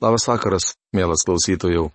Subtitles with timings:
[0.00, 0.64] Labas vakaras,
[0.96, 1.90] mielas klausytojų.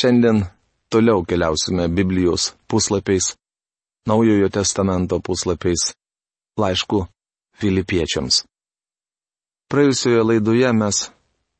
[0.00, 0.46] Šiandien
[0.88, 3.34] toliau keliausime Biblijos puslapiais,
[4.08, 5.92] Naujojo testamento puslapiais,
[6.56, 7.02] laišku
[7.60, 8.40] filipiečiams.
[9.68, 11.04] Praėjusioje laidoje mes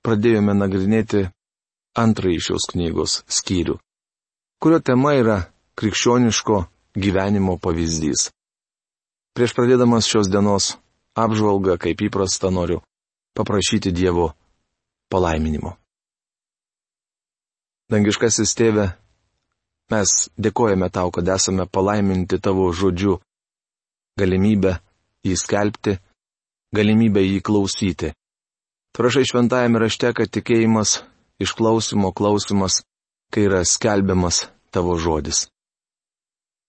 [0.01, 1.27] pradėjome nagrinėti
[2.01, 3.77] antrąjį šios knygos skyrių,
[4.57, 5.39] kurio tema yra
[5.77, 6.63] krikščioniško
[6.97, 8.31] gyvenimo pavyzdys.
[9.37, 10.79] Prieš pradėdamas šios dienos
[11.13, 12.81] apžvalgą, kaip įprasta, noriu
[13.37, 14.33] paprašyti Dievo
[15.13, 15.77] palaiminimo.
[17.93, 18.87] Dangiškasis tėve,
[19.93, 23.19] mes dėkojame tau, kad esame palaiminti tavo žodžiu,
[24.17, 24.79] galimybę
[25.29, 25.99] jį skelbti,
[26.73, 28.13] galimybę jį klausyti.
[28.97, 31.03] Prašai šventajame rašte, kad tikėjimas,
[31.41, 32.81] išklausimo klausimas,
[33.33, 35.47] kai yra skelbiamas tavo žodis.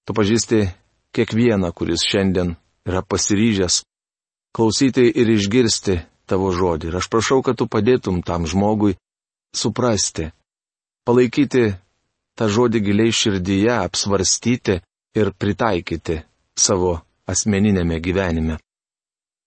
[0.03, 0.59] Tu pažįsti
[1.15, 2.55] kiekvieną, kuris šiandien
[2.87, 3.83] yra pasiryžęs
[4.55, 6.91] klausyti ir išgirsti tavo žodį.
[6.91, 8.95] Ir aš prašau, kad tu padėtum tam žmogui
[9.55, 10.31] suprasti,
[11.07, 11.73] palaikyti
[12.37, 14.79] tą žodį giliai širdyje, apsvarstyti
[15.19, 16.21] ir pritaikyti
[16.57, 18.57] savo asmeninėme gyvenime.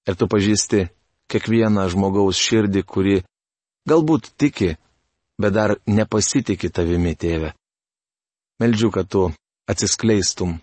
[0.06, 0.87] Ir tu pažįsti
[1.31, 3.17] kiekvieną žmogaus širdį, kuri
[3.89, 4.77] galbūt tiki,
[5.41, 7.53] bet dar nepasitikė tavimi, tėve.
[8.62, 9.27] Meldžiu, kad tu
[9.69, 10.56] atsiskleistum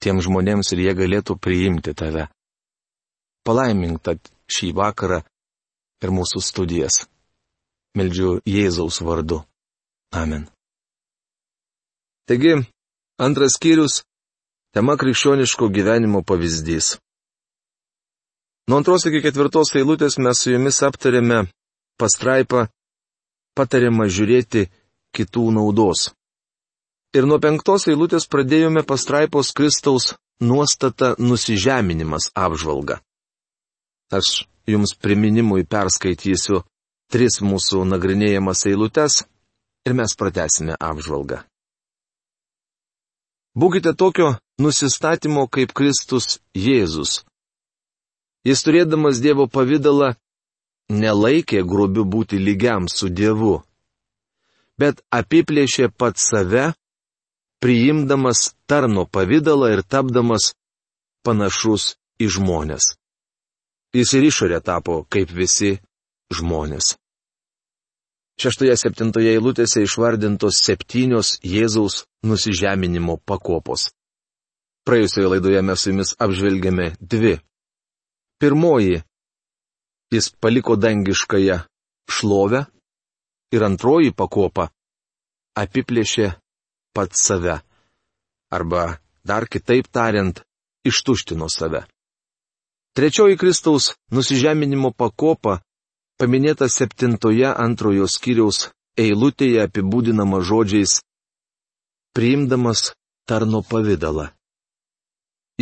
[0.00, 2.28] tiem žmonėms ir jie galėtų priimti tave.
[3.44, 4.20] Palaimink tad
[4.52, 5.22] šį vakarą
[6.04, 7.04] ir mūsų studijas.
[7.96, 9.42] Meldžiu Jėzaus vardu.
[10.14, 10.46] Amen.
[12.26, 12.54] Taigi,
[13.18, 14.02] antras skyrius-
[14.74, 16.98] tema krikščioniško gyvenimo pavyzdys.
[18.68, 21.48] Nuo antros iki ketvirtos eilutės mes su jumis aptarėme
[21.98, 22.68] pastraipą
[23.58, 24.68] patariama žiūrėti
[25.16, 26.12] kitų naudos.
[27.18, 33.00] Ir nuo penktos eilutės pradėjome pastraipos Kristaus nuostata nusižeminimas apžvalgą.
[34.14, 36.62] Aš jums priminimui perskaitysiu
[37.10, 39.22] tris mūsų nagrinėjamas eilutes
[39.86, 41.40] ir mes pratesime apžvalgą.
[43.58, 47.24] Būkite tokio nusistatymo kaip Kristus Jėzus.
[48.46, 50.14] Jis turėdamas Dievo pavydalą
[50.90, 53.58] nelaikė grubiu būti lygiam su Dievu,
[54.78, 56.70] bet apiplėšė pat save,
[57.60, 60.54] priimdamas tarno pavydalą ir tapdamas
[61.26, 62.94] panašus į žmonės.
[63.96, 65.74] Jis ir išorė tapo kaip visi
[66.30, 66.94] žmonės.
[68.40, 73.90] Šeštoje septintoje eilutėse išvardintos septynios Jėzaus nusižeminimo pakopos.
[74.86, 77.34] Praėjusioje laidoje mes su jumis apžvelgėme dvi.
[78.40, 79.02] Pirmoji-
[80.14, 81.58] jis paliko dangiškąją
[82.08, 82.64] šlovę
[83.52, 84.70] ir antroji pakopa-
[85.62, 86.32] apiplėšė
[86.94, 87.60] pats save.
[88.50, 90.40] Arba, dar kitaip tariant,
[90.86, 91.84] ištuštino save.
[92.94, 95.60] Trečioji Kristaus nusižeminimo pakopa
[96.18, 100.98] paminėta septintoje antrojo skyriaus eilutėje apibūdinama žodžiais
[102.16, 102.90] priimdamas
[103.30, 104.30] tarno pavydalą.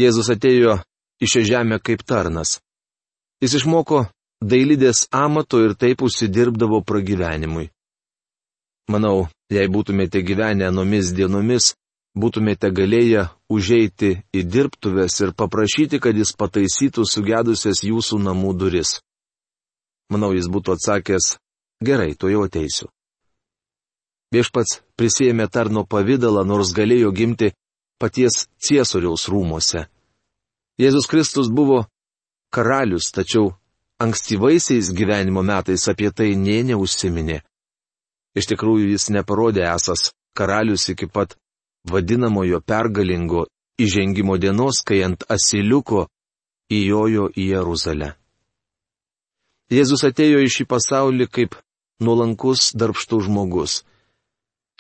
[0.01, 0.79] Jėzus atėjo
[1.21, 2.59] į šią žemę kaip tarnas.
[3.43, 4.07] Jis išmoko
[4.41, 7.69] dailydės amato ir taip užsidirbdavo pragyvenimui.
[8.89, 11.75] Manau, jei būtumėte gyvenę anomis dienomis,
[12.19, 18.99] būtumėte galėję užeiti į dirbtuves ir paprašyti, kad jis pataisytų sugedusias jūsų namų duris.
[20.11, 21.37] Manau, jis būtų atsakęs,
[21.85, 22.89] gerai, to jau ateisiu.
[24.33, 27.53] Viešpats prisėmė tarno pavydalą, nors galėjo gimti
[28.01, 29.87] paties ciesoriaus rūmose.
[30.79, 31.87] Jėzus Kristus buvo
[32.55, 33.55] karalius, tačiau
[33.99, 37.41] ankstyvaisiais gyvenimo metais apie tai nė neužsiminė.
[38.39, 41.35] Iš tikrųjų jis neparodė esas karalius iki pat
[41.85, 43.47] vadinamojo pergalingo
[43.79, 46.09] įžengimo dienos, kai ant asiliuko
[46.73, 48.15] įjojo į Jeruzalę.
[49.69, 51.57] Jėzus atėjo į šį pasaulį kaip
[52.01, 53.83] nuolankus darbštų žmogus.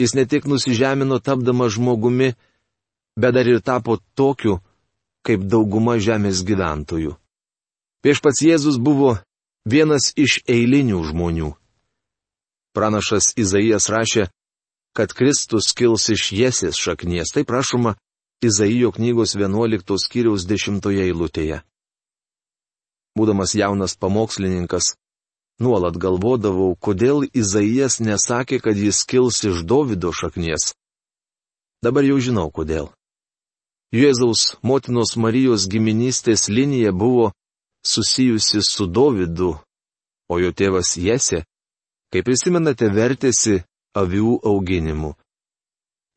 [0.00, 2.34] Jis ne tik nusižemino tapdama žmogumi,
[3.18, 4.60] bet dar ir tapo tokiu,
[5.26, 7.16] kaip dauguma žemės gyventojų.
[8.06, 9.18] Viešpats Jėzus buvo
[9.66, 11.50] vienas iš eilinių žmonių.
[12.72, 14.28] Pranašas Izaijas rašė,
[14.96, 17.94] kad Kristus kils iš Jesės šaknies, tai prašoma
[18.44, 21.62] Izaijo knygos 11 skyriaus 10 eilutėje.
[23.18, 24.92] Būdamas jaunas pamokslininkas,
[25.58, 30.72] nuolat galvodavau, kodėl Izaijas nesakė, kad jis kils iš Dovido šaknies.
[31.82, 32.92] Dabar jau žinau kodėl.
[33.94, 37.32] Jėzaus motinos Marijos giminystės linija buvo
[37.86, 39.56] susijusi su Dovidu,
[40.28, 41.44] o jo tėvas Jese,
[42.12, 43.62] kaip prisimenate, vertėsi
[43.96, 45.14] avių auginimu.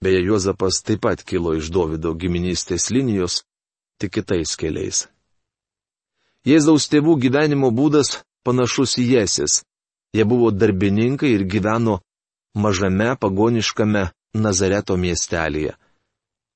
[0.01, 3.43] Beje, Juozapas taip pat kilo iš Davido giminystės linijos,
[4.01, 5.05] tik kitais keliais.
[6.47, 9.61] Jėzaus tėvų gyvenimo būdas panašus į Jėsis.
[10.11, 11.99] Jie buvo darbininkai ir gyveno
[12.57, 15.77] mažame pagoniškame Nazareto miestelėje.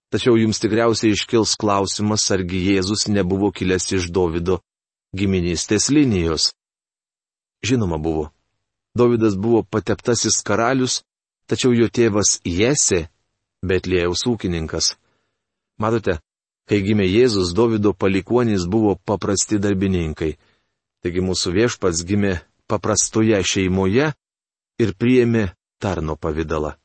[0.10, 4.62] Tačiau jums tikriausiai iškils klausimas, argi Jėzus nebuvo kilęs iš Davido
[5.16, 6.54] giminystės linijos.
[7.66, 8.35] Žinoma buvo.
[8.96, 11.02] Davidas buvo pateptasis karalius,
[11.50, 13.08] tačiau jo tėvas Jėse,
[13.66, 14.94] Betlėjaus ūkininkas.
[15.82, 16.20] Matote,
[16.70, 20.36] kai gimė Jėzus, Davido palikuonys buvo paprasti darbininkai.
[21.04, 22.40] Taigi mūsų viešpats gimė
[22.72, 24.14] paprastoje šeimoje
[24.82, 25.50] ir priėmė
[25.84, 26.76] tarno pavydalą.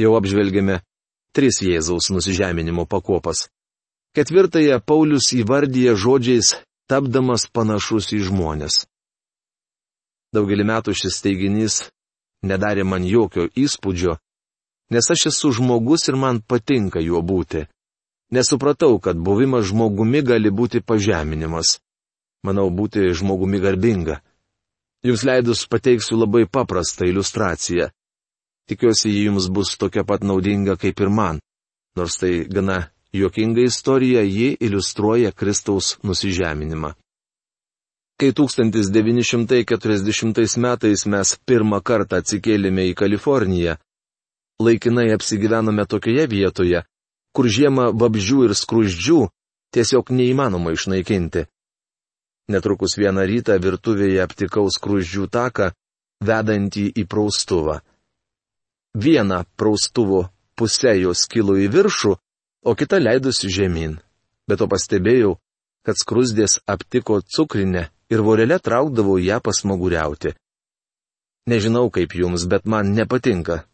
[0.00, 0.80] Jau apžvelgėme
[1.36, 3.46] tris Jėzaus nusižeminimo pakopas.
[4.16, 6.54] Ketvirtąją Paulius įvardyja žodžiais,
[6.88, 8.86] tapdamas panašus į žmonės.
[10.34, 11.82] Daugelį metų šis teiginys
[12.46, 14.16] nedarė man jokio įspūdžio,
[14.90, 17.66] nes aš esu žmogus ir man patinka juo būti.
[18.34, 21.78] Nesupratau, kad buvimas žmogumi gali būti pažeminimas.
[22.42, 24.20] Manau, būti žmogumi garbinga.
[25.06, 27.88] Jums leidus pateiksiu labai paprastą iliustraciją.
[28.66, 31.38] Tikiuosi, ji jums bus tokia pat naudinga kaip ir man.
[31.96, 36.94] Nors tai gana juokinga istorija, ji iliustruoja Kristaus nusižeminimą.
[38.16, 43.76] Kai 1940 metais mes pirmą kartą atsikėlėme į Kaliforniją,
[44.62, 46.82] laikinai apsigyvenome tokioje vietoje,
[47.36, 49.20] kur žiemą vabžių ir skruždžių
[49.76, 51.44] tiesiog neįmanoma išnaikinti.
[52.48, 55.76] Netrukus vieną rytą virtuvėje aptikau skruždžių taką,
[56.24, 57.84] vedantį į praustuvą
[58.96, 62.12] vieną praustuvo pusę jos kilo į viršų,
[62.64, 63.98] o kita leidusi žemyn.
[64.48, 65.36] Bet to pastebėjau,
[65.84, 70.34] kad skrusdės aptiko cukrinę ir vorelė traukdavo ją pasmaguriauti.
[71.46, 73.64] Nežinau kaip jums, bet man nepatinka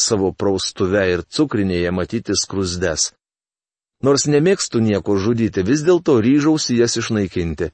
[0.00, 3.10] savo praustuve ir cukrinėje matyti skrusdes.
[4.02, 7.70] Nors nemėgstu nieko žudyti, vis dėlto ryžausi jas išnaikinti.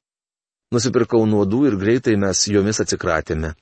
[0.75, 3.53] Nusipirkau nuodų ir greitai mes jomis atsikratėme.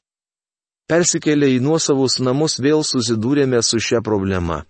[0.89, 4.65] Persikėlę į nuosavus namus vėl susidūrėme su šia problema.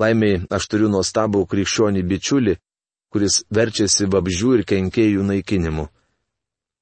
[0.00, 2.54] Laimiai, aš turiu nuostabų krikščionį bičiulį,
[3.12, 5.88] kuris verčiasi vabžių ir kenkėjų naikinimu.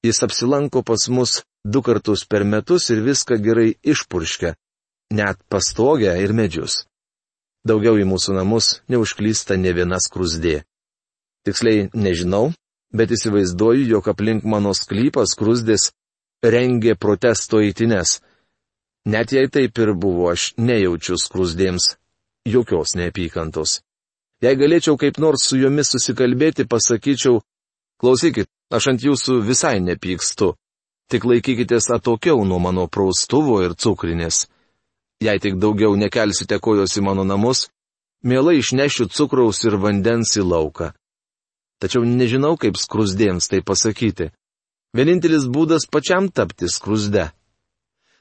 [0.03, 4.55] Jis apsilanko pas mus du kartus per metus ir viską gerai išpurškia,
[5.11, 6.85] net pastogę ir medžius.
[7.67, 10.63] Daugiau į mūsų namus neužklysta ne viena skrusdė.
[11.43, 12.53] Tiksliai nežinau,
[12.95, 15.91] bet įsivaizduoju, jog aplink mano sklypą skrusdės
[16.43, 18.19] rengė protesto įtines.
[19.05, 21.95] Net jei taip ir buvo, aš nejaučiu skrusdėms
[22.47, 23.81] jokios neapykantos.
[24.39, 27.41] Jei galėčiau kaip nors su jomis susikalbėti, pasakyčiau,
[27.99, 30.53] klausykit, aš ant jūsų visai nepykstu,
[31.09, 34.47] tik laikykitės atokiau nuo mano praustuvo ir cukrinės.
[35.19, 37.67] Jei tik daugiau nekelsite kojos į mano namus,
[38.23, 40.93] mielai išnešiu cukraus ir vandens į lauką.
[41.79, 44.29] Tačiau nežinau, kaip skrusdėms tai pasakyti.
[44.95, 47.29] Vienintelis būdas pačiam tapti skrusde.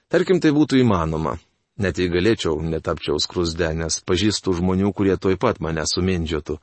[0.09, 1.39] Tarkim, tai būtų įmanoma.
[1.79, 6.59] Net jei galėčiau, netapčiau skrusde, nes pažįstu žmonių, kurie toj pat mane sumindžiotų.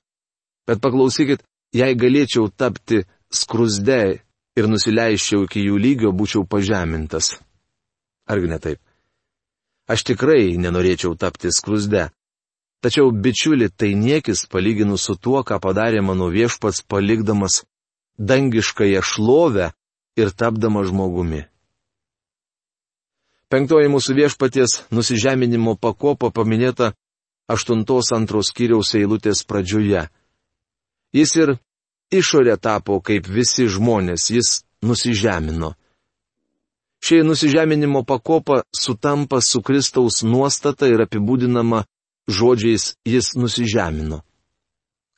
[0.68, 1.44] Bet paklausykit,
[1.76, 4.01] jei galėčiau tapti skrusde
[4.56, 7.36] ir nusileiščiau iki jų lygio, būčiau pažemintas.
[8.27, 8.80] Argi ne taip?
[9.86, 12.10] Aš tikrai nenorėčiau tapti skrusde.
[12.81, 17.63] Tačiau bičiuli tai niekis palyginus su tuo, ką padarė mano viešpats palikdamas
[18.18, 19.72] dangiškąją šlovę
[20.18, 21.45] ir tapdama žmogumi.
[23.50, 26.94] Penktoji mūsų viešpaties nusižeminimo pakopa paminėta
[27.48, 30.08] aštuntos antros kiriaus eilutės pradžioje.
[31.13, 31.55] Jis ir
[32.12, 34.50] išorė tapo kaip visi žmonės, jis
[34.85, 35.74] nusižemino.
[37.05, 41.83] Šie nusižeminimo pakopa sutampa su Kristaus nuostata ir apibūdinama
[42.27, 44.21] žodžiais jis nusižemino.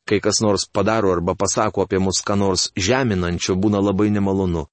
[0.08, 4.68] Kai kas nors padaro arba pasako apie mus ką nors žeminančio, būna labai nemalonu.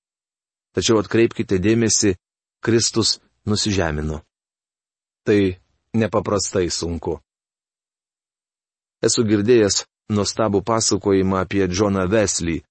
[0.75, 2.15] Tačiau atkreipkite dėmesį,
[2.65, 4.23] Kristus nusižemino.
[5.27, 5.39] Tai
[5.95, 7.21] nepaprastai sunku.
[9.05, 12.63] Esu girdėjęs nuostabų pasakojimą apie Džoną Vesley.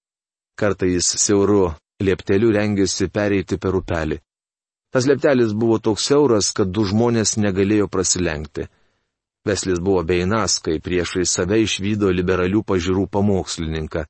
[0.60, 1.74] Kartą jis siauru
[2.04, 4.20] liepteliu rengėsi pereiti per upelį.
[4.94, 8.68] Tas lieptelis buvo toks siauras, kad du žmonės negalėjo prasilenkti.
[9.44, 14.06] Veslis buvo beinas, kai priešai save išvydo liberalių pažiūrų pamokslininką.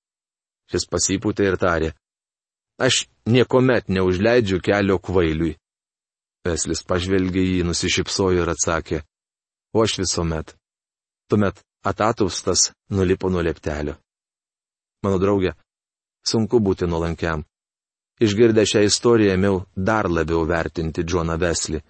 [0.70, 1.90] Šis pasipūtė ir tarė.
[2.78, 5.56] Aš niekuomet neužleidžiu kelio kvailiui.
[6.44, 9.02] Veslis pažvelgė jį, nusišypsojo ir atsakė.
[9.74, 10.54] O aš visuomet.
[11.32, 13.96] Tuomet atatuvstas nulipo nuo leptelio.
[15.04, 15.54] Mano draugė,
[16.26, 17.44] sunku būti nuolankiam.
[18.24, 21.82] Išgirdę šią istoriją ėmiau dar labiau vertinti Džoną Veslį.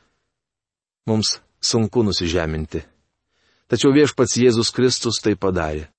[1.08, 2.82] Mums sunku nusižeminti.
[3.68, 5.90] Tačiau viešpats Jėzus Kristus tai padarė.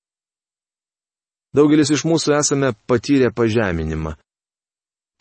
[1.55, 4.15] Daugelis iš mūsų esame patyrę pažeminimą.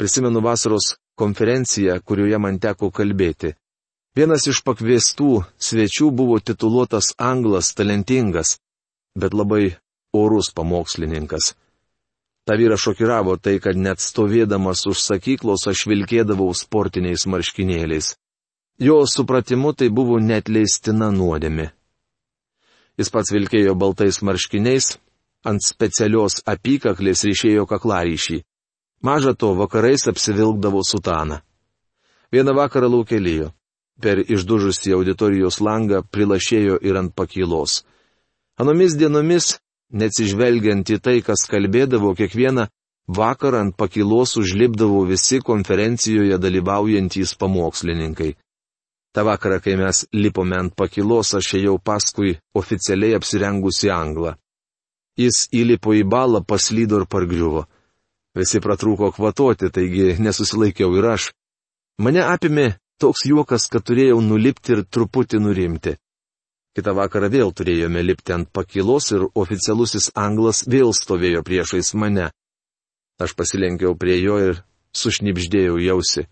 [0.01, 3.53] Prisimenu vasaros konferenciją, kurioje man teko kalbėti.
[4.19, 8.57] Vienas iš pakviestų svečių buvo tituluotas anglas talentingas,
[9.19, 9.77] bet labai
[10.15, 11.55] orus pamokslininkas.
[12.45, 18.15] Ta vyra šokiravo tai, kad net stovėdamas už sakyklos aš vilkėdavau sportiniais marškinėliais.
[18.79, 21.71] Jo supratimu tai buvo net leistina nuodėmi.
[22.99, 24.99] Jis pats vilkėjo baltais marškiniais,
[25.49, 28.43] ant specialios apykaklės ryšėjo kaklaryšį.
[29.05, 31.41] Maža to, vakarais apsivilkdavo sutaną.
[32.33, 33.51] Vieną vakarą laukelėjo.
[34.03, 37.85] Per išdužusį auditorijos langą prilašėjo ir ant pakylos.
[38.61, 39.57] Anomis dienomis,
[39.99, 42.69] neatsižvelgiant į tai, kas kalbėdavo, kiekvieną
[43.19, 48.35] vakarą ant pakylos užlipdavo visi konferencijoje dalyvaujantys pamokslininkai.
[49.15, 54.35] Ta vakarą, kai mes lipome ant pakylos, aš ėjau paskui oficialiai apsirengusi anglą.
[55.19, 57.67] Jis įlipo į balą, paslydo ir pargriuvo.
[58.35, 61.29] Visi pratrūko kvatoti, taigi nesusilaikiau ir aš.
[62.03, 65.95] Mane apimė toks juokas, kad turėjau nulipti ir truputį nurimti.
[66.75, 72.33] Kita vakarą vėl turėjome lipti ant pakilos ir oficialusis anglas vėl stovėjo priešais mane.
[73.23, 74.59] Aš pasilenkiau prie jo ir
[74.99, 76.27] sušnipždėjau jausi.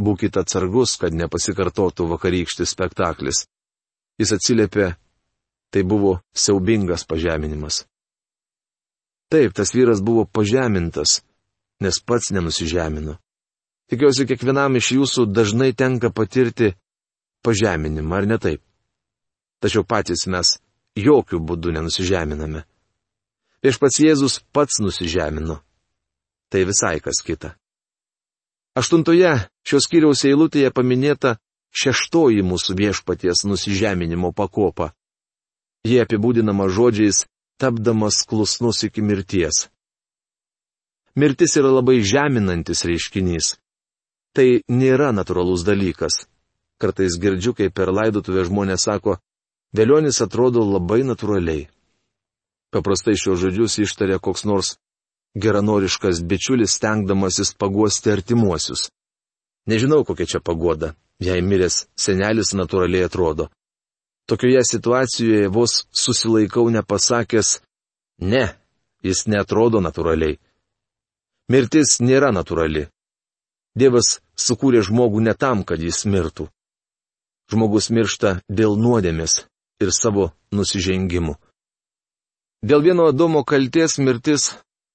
[0.00, 3.44] Būkite atsargus, kad nepasikartotų vakarykštis spektaklis.
[4.16, 4.94] Jis atsiliepė,
[5.72, 7.84] tai buvo siaubingas pažeminimas.
[9.32, 11.20] Taip, tas vyras buvo pažemintas,
[11.80, 13.18] nes pats nenusižemino.
[13.92, 16.72] Tikiuosi, kiekvienam iš jūsų dažnai tenka patirti
[17.44, 18.64] pažeminimą, ar ne taip?
[19.62, 20.56] Tačiau patys mes
[20.98, 22.64] jokių būdų nenusižeminame.
[23.62, 25.60] Viešpats Jėzus pats nusižemino.
[26.50, 27.54] Tai visai kas kita.
[28.74, 29.30] Aštuntoje
[29.62, 31.36] šios kiriaus eilutėje paminėta
[31.76, 34.90] šeštoji mūsų viešpaties nusižeminimo pakopa.
[35.86, 37.24] Jie apibūdinama žodžiais
[37.62, 39.68] tapdamas klusnus iki mirties.
[41.14, 43.56] Mirtis yra labai žeminantis reiškinys.
[44.32, 46.24] Tai nėra natūralus dalykas.
[46.80, 49.18] Kartais girdžiu, kai per laidotuvę žmonės sako,
[49.76, 51.68] vėlionis atrodo labai natūraliai.
[52.72, 54.76] Paprastai šios žodžius ištarė koks nors
[55.36, 58.90] geranoriškas bičiulis stengdamasis paguosti artimuosius.
[59.66, 63.48] Nežinau, kokia čia pagoda, jei miręs senelis natūraliai atrodo.
[64.28, 67.60] Tokioje situacijoje vos susilaikau nepasakęs,
[68.20, 68.44] ne,
[69.02, 70.38] jis netrodo natūraliai.
[71.50, 72.86] Mirtis nėra natūrali.
[73.76, 76.48] Dievas sukūrė žmogų ne tam, kad jis mirtų.
[77.52, 79.42] Žmogus miršta dėl nuodėmės
[79.82, 81.34] ir savo nusižengimų.
[82.62, 84.52] Dėl vieno Adomo kalties mirtis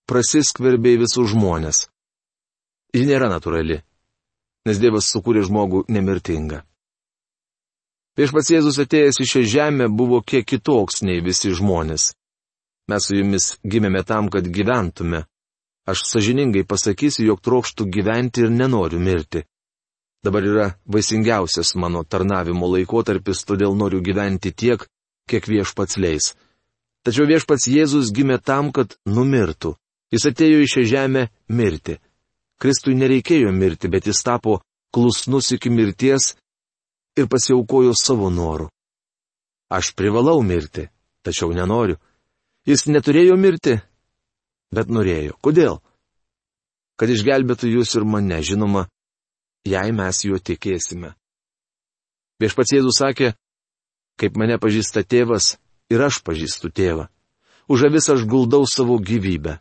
[0.07, 1.83] prasiskverbė į visus žmonės.
[2.95, 3.81] Ji nėra natūrali,
[4.67, 6.61] nes Dievas sukūrė žmogų nemirtingą.
[8.17, 12.13] Viešpats Jėzus atėjęs į šią žemę buvo kiek kitoks nei visi žmonės.
[12.89, 15.25] Mes su jumis gimėme tam, kad gyventume.
[15.87, 19.43] Aš sažiningai pasakysiu, jog trokštų gyventi ir nenoriu mirti.
[20.25, 24.83] Dabar yra vaisingiausias mano tarnavimo laikotarpis, todėl noriu gyventi tiek,
[25.29, 26.33] kiek viešpats leis.
[27.05, 29.75] Tačiau viešpats Jėzus gimė tam, kad numirtų.
[30.11, 31.97] Jis atėjo į šią žemę mirti.
[32.57, 34.61] Kristui nereikėjo mirti, bet jis tapo
[34.95, 36.33] klusnus iki mirties
[37.19, 38.69] ir pasiaukojo savo noru.
[39.69, 40.87] Aš privalau mirti,
[41.21, 41.99] tačiau nenoriu.
[42.67, 43.77] Jis neturėjo mirti,
[44.73, 45.37] bet norėjo.
[45.43, 45.79] Kodėl?
[46.97, 48.87] Kad išgelbėtų jūs ir mane, žinoma,
[49.71, 51.13] jei mes juo tikėsime.
[52.41, 53.33] Viešpats Jėzus sakė,
[54.19, 55.55] kaip mane pažįsta tėvas,
[55.89, 57.07] ir aš pažįstu tėvą.
[57.67, 59.57] Už avis aš guldau savo gyvybę.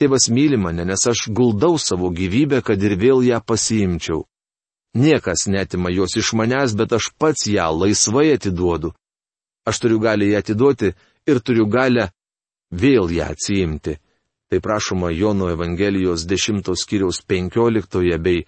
[0.00, 4.24] Tėvas myli mane, nes aš guldau savo gyvybę, kad ir vėl ją pasiimčiau.
[4.96, 8.94] Niekas netima jos iš manęs, bet aš pats ją laisvai atiduodu.
[9.68, 10.94] Aš turiu galę ją atiduoti
[11.28, 12.08] ir turiu galę
[12.72, 13.98] vėl ją atsiimti.
[14.50, 18.46] Tai prašoma Jono Evangelijos 10 skyriaus 15 bei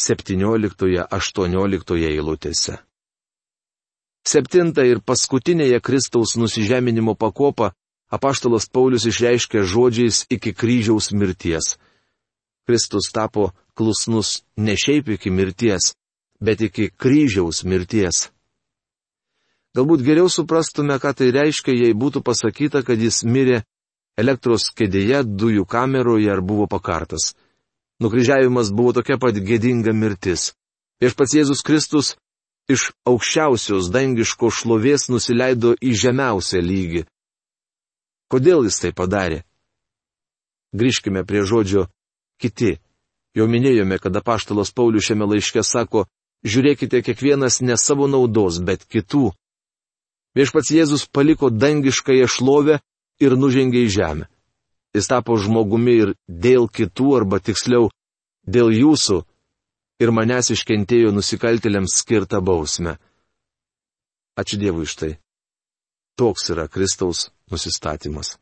[0.00, 2.80] 17-18 eilutėse.
[4.24, 7.72] Septinta ir paskutinėje Kristaus nusižeminimo pakopa
[8.10, 11.78] apaštalas Paulius išreiškia žodžiais iki kryžiaus mirties.
[12.66, 15.94] Kristus tapo klusnus ne šiaip iki mirties,
[16.40, 18.30] bet iki kryžiaus mirties.
[19.76, 23.62] Galbūt geriau suprastume, ką tai reiškia, jei būtų pasakyta, kad jis mirė
[24.18, 27.34] elektros kėdėje, dujų kameroje ar buvo pakartas.
[28.00, 30.54] Nukryžiavimas buvo tokia pat gėdinga mirtis.
[31.00, 32.14] Vieš pats Jėzus Kristus
[32.70, 37.04] iš aukščiausios dangiško šlovės nusileido į žemiausią lygį.
[38.30, 39.42] Kodėl jis tai padarė?
[40.72, 41.88] Grįžkime prie žodžio
[42.40, 42.78] kiti.
[43.36, 46.06] Jau minėjome, kad apaštalos Paulius šiame laiške sako,
[46.46, 49.30] žiūrėkite kiekvienas ne savo naudos, bet kitų.
[50.34, 52.80] Viešpats Jėzus paliko dangiškąją šlovę
[53.20, 54.30] ir nužengė į žemę.
[54.94, 57.90] Jis tapo žmogumi ir dėl kitų, arba tiksliau,
[58.42, 59.20] dėl jūsų,
[60.02, 62.96] ir manęs iškentėjo nusikaltėliams skirtą bausmę.
[64.40, 65.12] Ačiū Dievui iš tai.
[66.18, 68.38] Toks yra Kristaus nusistatymas.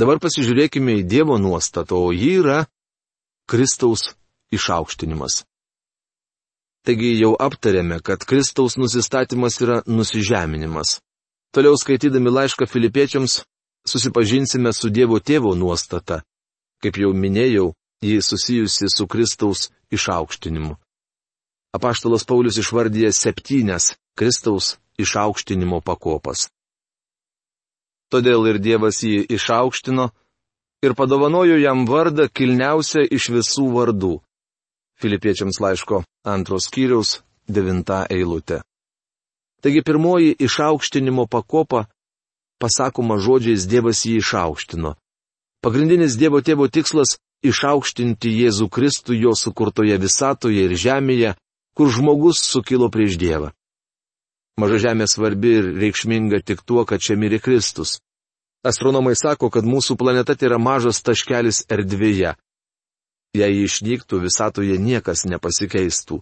[0.00, 2.64] Dabar pasižiūrėkime į Dievo nuostatą, o ji yra
[3.50, 4.14] Kristaus
[4.54, 5.44] išaukštinimas.
[6.86, 10.98] Taigi jau aptarėme, kad Kristaus nusistatymas yra nusižeminimas.
[11.52, 13.42] Toliau skaitydami laišką filipiečiams
[13.88, 16.22] susipažinsime su Dievo tėvo nuostata.
[16.80, 17.72] Kaip jau minėjau,
[18.02, 20.76] ji susijusi su Kristaus išaukštinimu.
[21.76, 26.48] Apaštalas Paulius išvardyja septynes Kristaus išaukštinimo pakopas.
[28.10, 30.08] Todėl ir Dievas jį išaukštino
[30.82, 34.16] ir padovanojo jam vardą kilniausią iš visų vardų.
[35.00, 38.60] Filipiečiams laiško antros skyriaus devinta eilutė.
[39.62, 41.86] Taigi pirmoji išaukštinimo pakopa
[42.60, 44.94] pasakoma žodžiais Dievas jį išaukštino.
[45.64, 47.18] Pagrindinis Dievo tėvo tikslas-
[47.50, 51.34] išaukštinti Jėzų Kristų jo sukurtoje visatoje ir žemėje,
[51.76, 53.52] kur žmogus sukilo prieš Dievą.
[54.60, 58.00] Maža žemė svarbi ir reikšminga tik tuo, kad čia mirė Kristus.
[58.60, 62.34] Astronomai sako, kad mūsų planeta tai yra mažas taškelis erdvėje.
[63.32, 66.20] Jei išnyktų, visatoje niekas nepasikeistų.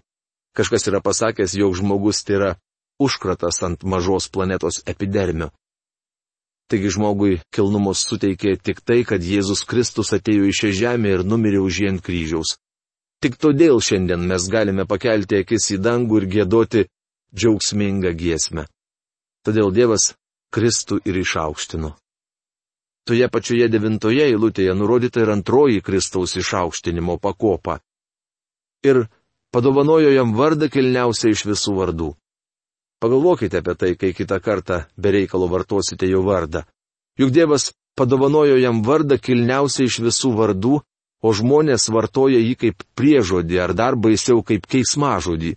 [0.55, 2.51] Kažkas yra pasakęs, jog žmogus tai yra
[3.01, 5.51] užkratas ant mažos planetos epidermio.
[6.69, 11.63] Taigi žmogui kilnumos suteikė tik tai, kad Jėzus Kristus atėjo į šią žemę ir numirė
[11.65, 12.59] už jį ant kryžiaus.
[13.25, 16.85] Tik todėl šiandien mes galime pakelti akis į dangų ir gėdoti
[17.35, 18.67] džiaugsmingą giesmę.
[19.49, 20.13] Todėl Dievas
[20.53, 21.95] Kristų ir išaukštino.
[23.09, 27.79] Toje pačioje devintoje eilutėje nurodyta ir antroji Kristaus išaukštinimo pakopa.
[28.85, 29.07] Ir
[29.57, 32.11] padovanojo jam vardą kilniausią iš visų vardų.
[32.99, 36.65] Pagalvokite apie tai, kai kitą kartą bereikalo vartosite jo vardą.
[37.19, 40.75] Juk Dievas padovanojo jam vardą kilniausiai iš visų vardų,
[41.23, 45.55] o žmonės vartoja jį kaip priežodį ar dar baisiau kaip keismažodį.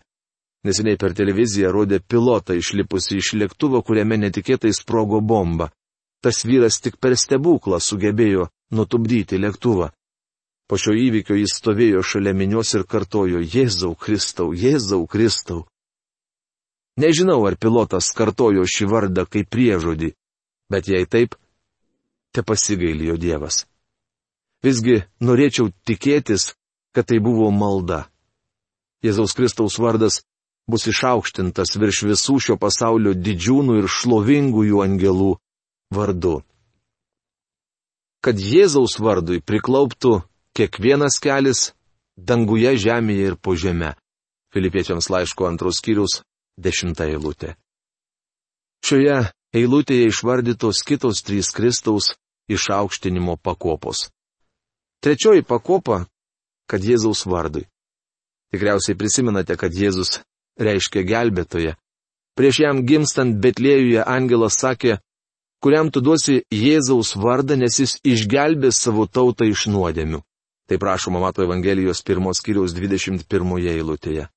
[0.66, 5.72] Neseniai per televiziją rodė pilotą išlipusi iš lėktuvo, kuriame netikėtai sprogo bomba.
[6.22, 9.90] Tas vyras tik per stebuklą sugebėjo nutupdyti lėktuvą.
[10.70, 15.66] Po šio įvykio jis stovėjo šalia minios ir kartojo Jėzau Kristau, Jėzau Kristau.
[17.00, 20.12] Nežinau, ar pilotas kartojo šį vardą kaip priežodį,
[20.72, 21.38] bet jei taip,
[22.36, 23.66] te pasigailijo Dievas.
[24.62, 26.52] Visgi norėčiau tikėtis,
[26.92, 28.06] kad tai buvo malda.
[29.02, 30.22] Jėzaus Kristaus vardas
[30.70, 35.32] bus išaukštintas virš visų šio pasaulio didžiūnų ir šlovingųjų angelų
[35.96, 36.42] vardu.
[38.22, 40.20] Kad Jėzaus vardui priklauptų
[40.54, 41.72] kiekvienas kelias
[42.18, 43.96] danguje, žemėje ir po žemę.
[44.54, 46.20] Filipiečiams laiško antros skyrius
[46.58, 47.56] dešimta eilutė.
[48.86, 52.16] Šioje eilutėje išvardytos kitos trys Kristaus
[52.50, 54.10] išaukštinimo pakopos.
[55.02, 56.06] Trečioji pakopa-
[56.70, 57.68] kad Jėzaus vardui.
[58.52, 60.22] Tikriausiai prisimenate, kad Jėzus
[60.60, 61.76] reiškia gelbėtoje.
[62.36, 65.00] Prieš jam gimstant Betlėjuje angelas sakė,
[65.64, 70.22] kuriam tu duosi Jėzaus vardą, nes jis išgelbės savo tautą iš nuodėmių.
[70.68, 74.30] Tai prašoma Mato Evangelijos pirmos kiriaus 21 eilutėje.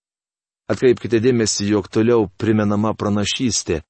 [0.70, 3.82] Atkreipkite dėmesį, jog toliau primenama pranašystė.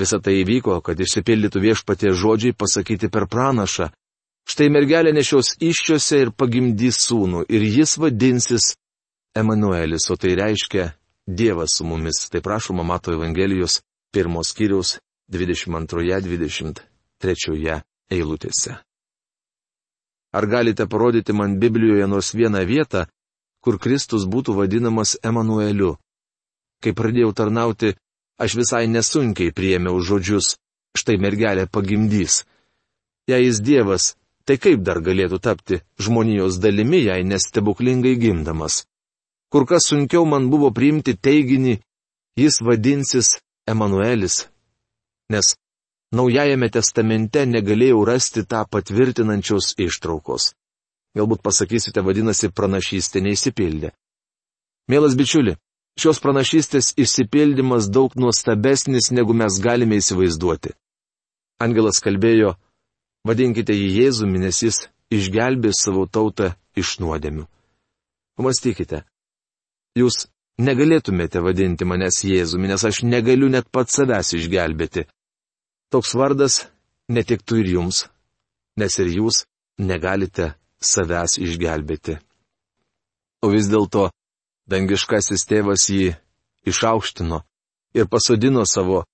[0.00, 3.90] Visą tai įvyko, kad išsipildytų viešpatie žodžiai pasakyti per pranašą.
[4.46, 8.76] Štai mergelė nešios iššiose ir pagimdys sūnų, ir jis vadinsis
[9.36, 10.92] Emanuelis, o tai reiškia
[11.26, 12.28] Dievas su mumis.
[12.30, 13.82] Tai prašoma Mato Evangelijos
[14.14, 14.98] pirmos kiriaus
[15.32, 18.76] 22-23 eilutėse.
[20.32, 23.06] Ar galite parodyti man Biblijoje nors vieną vietą,
[23.60, 25.96] kur Kristus būtų vadinamas Emanueliu?
[26.82, 27.94] Kai pradėjau tarnauti,
[28.42, 30.54] aš visai nesunkiai priėmiau žodžius,
[30.98, 32.44] štai mergelė pagimdys.
[33.30, 34.14] Jei jis Dievas,
[34.46, 38.84] tai kaip dar galėtų tapti žmonijos dalimi, jei nestebuklingai gimdamas?
[39.50, 41.78] Kur kas sunkiau man buvo priimti teiginį,
[42.38, 43.36] jis vadinsis
[43.66, 44.44] Emanuelis.
[45.32, 45.56] Nes
[46.14, 50.52] Naujajame testamente negalėjau rasti tą patvirtinančios ištraukos.
[51.18, 53.90] Galbūt pasakysite, vadinasi, pranašystė neįsipildė.
[54.86, 55.56] Mielas bičiuli,
[55.96, 60.74] Šios pranašystės išsipildymas daug nuostabesnis, negu mes galime įsivaizduoti.
[61.64, 62.52] Angelas kalbėjo,
[63.24, 67.46] vadinkite jį Jėzumi, nes jis išgelbės savo tautą iš nuodėmių.
[68.36, 69.06] Pamastykite,
[69.96, 70.26] jūs
[70.60, 75.06] negalėtumėte vadinti manęs Jėzumi, nes aš negaliu net pats savęs išgelbėti.
[75.88, 76.66] Toks vardas
[77.08, 78.04] netiktų ir jums,
[78.76, 79.46] nes ir jūs
[79.80, 82.18] negalite savęs išgelbėti.
[83.40, 84.10] O vis dėlto
[84.66, 86.16] Dangiškasis tėvas jį
[86.66, 87.42] išaukštino
[87.94, 89.04] ir pasodino savo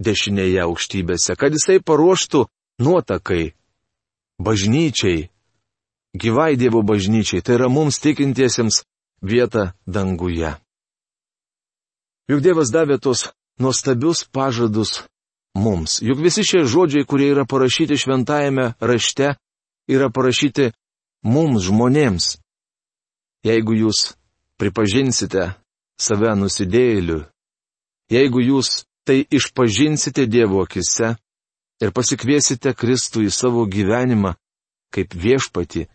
[0.00, 2.46] dešinėje aukštybėse, kad jisai paruoštų
[2.80, 3.52] nuotakai,
[4.40, 5.28] bažnyčiai,
[6.16, 8.84] gyvai Dievo bažnyčiai, tai yra mums tikintiesiems
[9.22, 10.56] vietą danguje.
[12.30, 13.28] Juk Dievas davė tos
[13.60, 15.02] nuostabius pažadus
[15.54, 15.98] mums.
[16.00, 19.34] Juk visi šie žodžiai, kurie yra parašyti šventajame rašte,
[19.90, 20.70] yra parašyti
[21.26, 22.38] mums žmonėms.
[23.44, 24.14] Jeigu jūs
[24.60, 25.50] pripažinsite
[26.00, 27.24] save nusidėjėliu,
[28.12, 31.14] jeigu jūs tai išpažinsite Dievo akise
[31.80, 34.34] ir pasikviesite Kristų į savo gyvenimą
[34.94, 35.86] kaip viešpati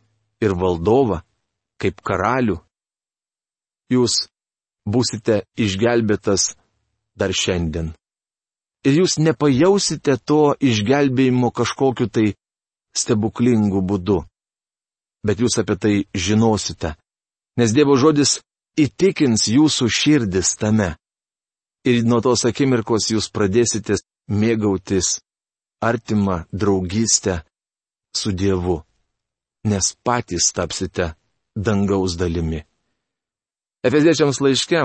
[0.43, 1.21] ir valdovą,
[1.81, 2.57] kaip karalių,
[3.91, 4.25] jūs
[4.87, 6.55] būsite išgelbėtas
[7.17, 7.93] dar šiandien.
[8.85, 12.35] Ir jūs nepajausite to išgelbėjimo kažkokiu tai
[12.95, 14.21] stebuklingu būdu.
[15.25, 16.93] Bet jūs apie tai žinosite,
[17.57, 18.39] nes Dievo žodis
[18.79, 20.95] įtikins jūsų širdis tame.
[21.85, 25.19] Ir nuo tos akimirkos jūs pradėsite mėgautis
[25.85, 27.43] artimą draugystę
[28.15, 28.79] su Dievu,
[29.69, 31.13] nes patys tapsite
[31.55, 32.63] dangaus dalimi.
[33.85, 34.81] Efeziečiams laiške,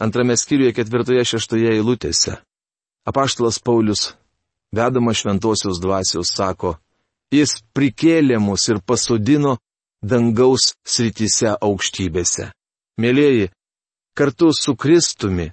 [0.00, 2.38] antrame skyriuje ketvirtoje šeštoje eilutėse,
[3.04, 4.14] apaštalas Paulius,
[4.72, 6.78] vedama šventosios dvasios, sako,
[7.34, 9.58] jis prikėlė mus ir pasodino
[10.00, 12.48] dangaus srityse aukštybėse.
[12.98, 13.50] Mėlyjeji,
[14.18, 15.52] kartu su Kristumi,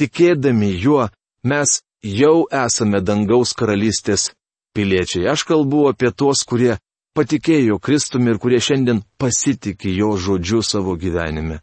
[0.00, 1.08] tikėdami juo,
[1.44, 4.30] mes jau esame dangaus karalystės
[4.76, 5.28] piliečiai.
[5.32, 6.78] Aš kalbu apie tuos, kurie
[7.16, 11.60] patikėjo Kristumi ir kurie šiandien pasitikė jo žodžiu savo gyvenime.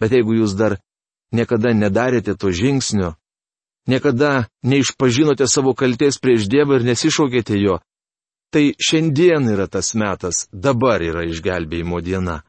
[0.00, 0.78] Bet jeigu jūs dar
[1.32, 3.14] niekada nedarėte to žingsnio,
[3.88, 7.78] niekada neišpažinote savo kalties prieš Dievą ir nesišaukėte jo,
[8.52, 12.42] tai šiandien yra tas metas, dabar yra išgelbėjimo diena.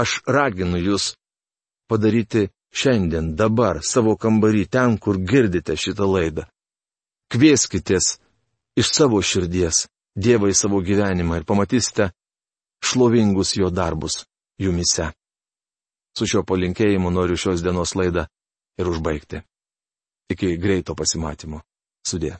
[0.00, 1.14] Aš raginu jūs
[1.90, 6.48] padaryti šiandien, dabar, savo kambarį, ten, kur girdite šitą laidą.
[7.30, 8.16] Kvieskitės
[8.78, 12.12] iš savo širdies Dievą į savo gyvenimą ir pamatysite
[12.86, 14.20] šlovingus jo darbus
[14.62, 15.08] jumise.
[16.14, 18.28] Su šiuo palinkėjimu noriu šios dienos laidą
[18.78, 19.42] ir užbaigti.
[20.30, 21.64] Iki greito pasimatymo.
[22.06, 22.36] Sudė.